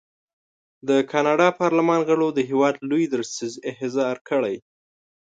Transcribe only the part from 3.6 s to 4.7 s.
احضار کړی.